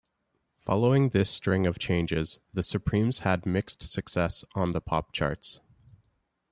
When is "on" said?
4.55-4.71